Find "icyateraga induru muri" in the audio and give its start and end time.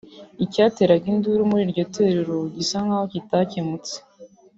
0.43-1.61